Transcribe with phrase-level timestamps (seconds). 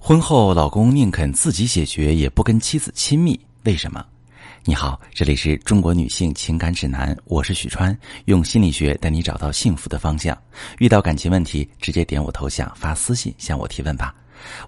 [0.00, 4.02] 婚后，老公宁肯自己解决，也不跟妻子亲密，为什么？
[4.64, 10.38] 你好，这里是中国女性情感指南，我是许川，用心理学带你找到幸福的方向。
[10.78, 14.14] 遇到感情问题，直接点我头像发私信向我提问吧。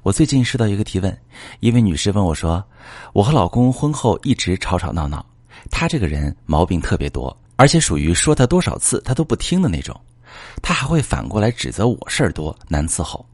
[0.03, 1.17] 我最近收到一个提问，
[1.60, 2.62] 一位女士问我说
[3.15, 5.24] ：“我和老公婚后一直吵吵闹闹，
[5.71, 9.99] 他这个人毛病特别多，而且属于说他多少次他都不听的那种，
[10.60, 13.24] 他还会反过来指责我事儿多难伺候。”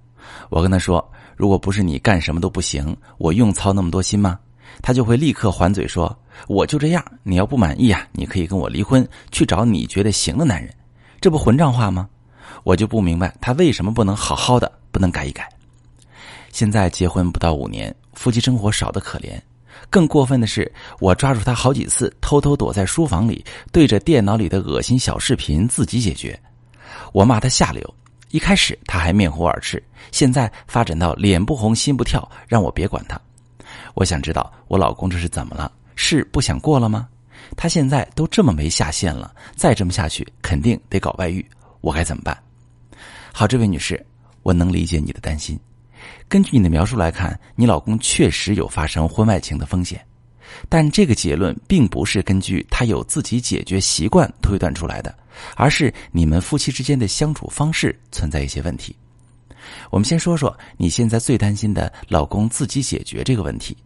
[0.51, 1.05] 我跟他说。
[1.37, 4.39] 如果不是你干什么都不行，我用操那么多心吗？
[4.81, 6.19] 他就会立刻还嘴说
[6.49, 10.73] ：“我就这样，你要不满意啊，你可以跟我离婚，去找你觉得行的男人。”
[11.21, 12.09] 这不混账话吗？
[12.65, 15.47] 我就不明白他为什么不能好好的，不能改一改。
[16.53, 19.39] 现在结婚不到五年，夫妻生活少得可怜。
[19.91, 26.41] 更过分的是，我抓住他好几次，偷偷躲在书房里，对着电脑里的恶心小视频自己解决。
[27.13, 27.95] 我骂他下流。
[28.37, 29.83] 一开始他还面红耳赤，
[30.13, 33.19] 现在发展到脸不红心不跳，让我别管他。
[33.95, 35.73] 我想知道我老公这是怎么了？
[35.95, 37.09] 是不想过了吗？
[37.57, 41.43] 他现在都这么没下限了，再这么下去肯定得搞外遇，
[41.81, 42.37] 我该怎么办？
[43.33, 44.05] 好，这位女士，
[44.43, 45.59] 我能理解你的担心。
[46.29, 50.06] 根据你的描述来看，你老公确实有发生婚外情的风险，
[50.69, 55.15] 但这个结论并不是根据他有自己解决习惯推断出来的。
[55.55, 58.97] 而是你们夫妻之间的相处方式存在一些问题。
[59.91, 63.77] 我们先说说你现在最担心的老公自己解决这个问题。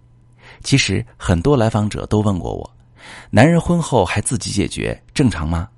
[0.63, 2.71] 其实很多来访者都问过我：
[3.31, 5.69] 男人婚后还自己解决正常吗？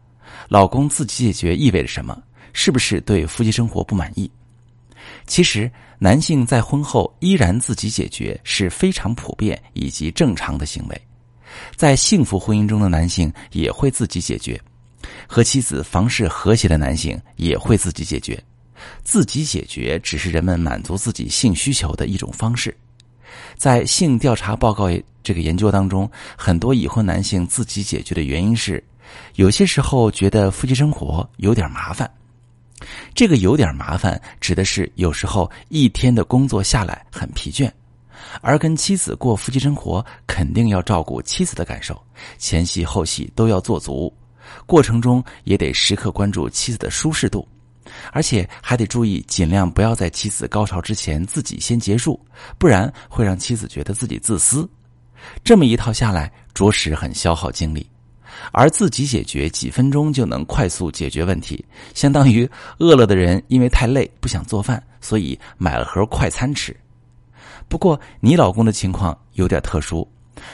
[0.49, 2.21] 老公自己解决意味着什么？
[2.53, 4.31] 是不是对夫妻生活不满意？
[5.27, 11.03] 其实男性在婚后依然自己解决是非常普遍以及正常的行为。
[11.77, 14.61] 在幸福婚姻中的男性也会自己解决。
[15.27, 18.41] 和妻子房事和谐的男性也会自己解决，
[19.03, 22.75] 自己解决只是人们满足自己性需求的一种方式。
[23.57, 24.89] 在性调查报告
[25.23, 28.83] 这个研究当中，很多已婚男性自己解决的原因是，
[29.35, 32.11] 有些时候觉得夫妻生活有点麻烦。
[33.15, 37.71] 这个有点麻烦，指的是有时候一天的工作下来很疲倦，
[38.41, 42.01] 而跟妻子过夫妻生活，肯定要照顾妻子的感受，
[42.39, 44.13] 前戏后戏都要做足。
[44.67, 47.47] 过程中也得时刻关注妻子的舒适度，
[48.13, 52.19] 而且还得注意尽量不要在妻子高潮之前自己先结束，
[52.59, 54.69] 不然会让妻子觉得自己自私。
[55.45, 57.89] 这么一套下来，着实很消耗精力。
[58.53, 62.49] 而自己解决几分钟就能快速解决问题，相当于
[62.79, 66.77] 饿了的人因为太累不想做饭，所以买了盒快餐吃。
[67.69, 70.07] 不过你老公的情况有点特殊，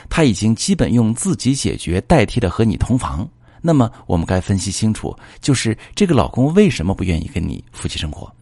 [0.09, 3.29] 他已经基本用自己解决代替了和你同房。
[3.61, 8.33] 那么，我们该分析清楚，就是这个老公为什么不愿意跟你夫妻生活？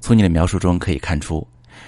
[0.00, 1.44] 从你的描述中可以看出，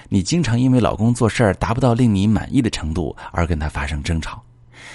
[0.09, 4.43] 你经常因为老公做事儿达不到令你满意的程度而跟他发生争吵。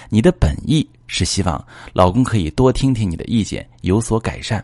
[0.09, 1.63] 你的本意是希望
[1.93, 4.63] 老公可以多听听你的意见，有所改善，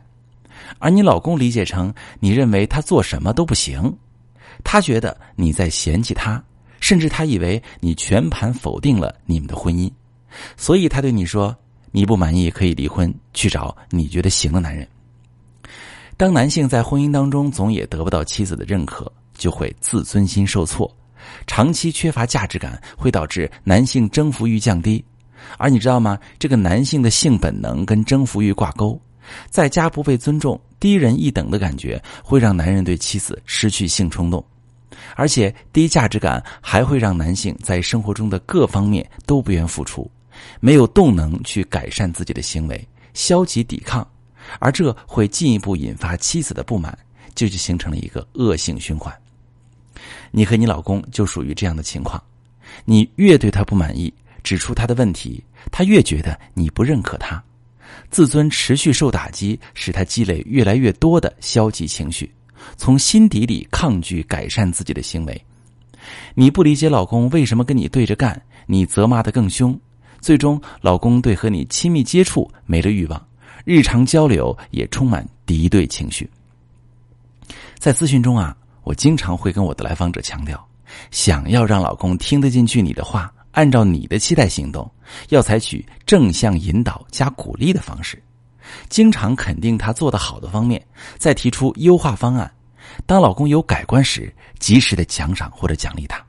[0.78, 3.96] 而你老公理解成你认为他做什么都不行，
[4.63, 6.44] 他觉得你在嫌弃他，
[6.80, 9.91] 甚至他以为你全盘否定了你们的婚姻，
[10.57, 11.56] 所以他对你说。
[11.91, 14.88] 你不满意可以离婚，去找你觉得行的男人。
[16.18, 20.96] 当男性在婚姻当中总也得不到妻子的认可，就会自尊心受挫，
[21.47, 25.03] 长期缺乏价值感，会导致男性征服欲降低。
[25.57, 26.17] 而你知道吗？
[26.38, 29.00] 这个男性的性本能跟征服欲挂钩，
[29.50, 34.44] 在家不被尊重、低人一等的感觉，会让男人对妻子失去性冲动，
[35.16, 40.09] 而且低价值感还会让男性在生活中的各方面都不愿付出。
[40.61, 44.07] 没有动能去改善自己的行为，消极抵抗，
[44.59, 46.97] 而这会进一步引发妻子的不满，
[47.35, 49.13] 这就形成了一个恶性循环。
[50.31, 52.23] 你和你老公就属于这样的情况，
[52.85, 54.13] 你越对他不满意，
[54.44, 57.41] 指出他的问题，他越觉得你不认可他，
[58.09, 62.31] 自尊持续受打击，使他积累越来越多的消极情绪，
[62.77, 65.45] 从心底里抗拒改善自己的行为。
[66.33, 69.77] 你不理解老公为什么跟你对着干，你责骂的更凶。
[70.21, 73.27] 最终，老公对和你亲密接触没了欲望，
[73.63, 76.30] 日常交流也充满敌对情绪。
[77.77, 80.68] 在咨询中啊，我经常会跟我的来访者强调，
[81.12, 84.90] 想要让老公听得进去你的话，按照你的期待行动，
[85.30, 88.22] 要采取正向引导加鼓励的方式，
[88.90, 90.84] 经常肯定他做得好的方面，
[91.18, 92.50] 再提出优化方案。
[93.06, 96.24] 当老公有改观时，及时的奖赏或者奖励他。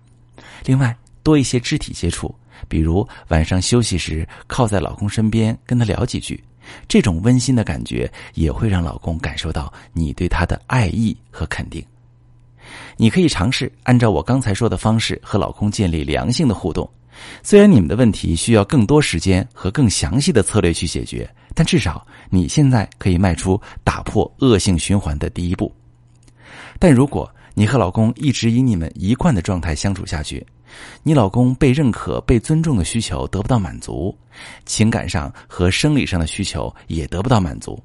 [0.65, 2.35] 另外，多一些肢体接触。
[2.69, 6.43] 比如晚上休息时靠在老公身边跟他聊几句，
[6.87, 11.83] 这种温馨的感觉也会让老公感受到你对他的爱意和肯定。
[12.99, 16.89] 你可以尝试按照我刚才说的方式和老公建立良性的互动。
[17.43, 25.75] 虽然你们的问题需要更多时间和更详细的策略去解决，但至少你现在可以迈出打破恶性循环的第一步。
[26.79, 30.47] 但如果你和老公一直以你们一贯的状态相处下去，
[31.03, 34.17] 你老公被认可、被尊重的需求得不到满足，
[34.65, 37.79] 情感上和生理上的需求也得不到满足，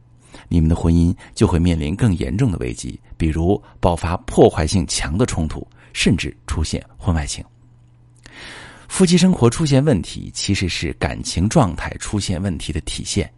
[0.47, 7.43] 你们的婚姻就会面临更严重的危机，比如爆发破坏性强的冲突，甚至出现婚外情。
[8.87, 13.29] 夫妻生活出现问题，其实是感情状态出现问题的体现。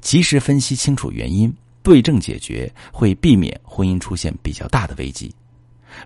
[0.00, 1.52] 及时分析清楚原因，
[1.82, 5.32] 对症解决，会避免婚姻出现比较大的危机。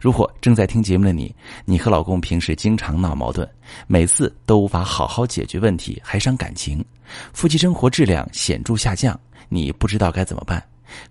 [0.01, 1.35] 如果正在听节目的你，
[1.65, 3.49] 你和老公平时经常闹矛盾，
[3.87, 6.85] 每次都无法好好解决问题，还伤感情，
[7.33, 10.63] 夫妻生活质量显著下降，你不知道该怎么办，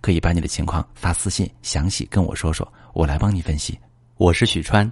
[0.01, 3.77] 可以把你的情况发私信，详细跟我说说，我来帮你分析。
[4.17, 4.91] 我是许川，